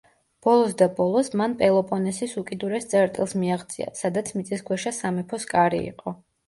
ბოლოს 0.45 0.71
და 0.81 0.87
ბოლოს 0.99 1.29
მან 1.41 1.53
პელოპონესის 1.59 2.35
უკიდურეს 2.43 2.91
წერტილს 2.95 3.39
მიაღწია 3.43 3.95
სადაც 4.03 4.37
მიწისქვეშა 4.41 4.99
სამეფოს 5.03 5.49
კარი 5.57 5.89
იყო. 5.95 6.21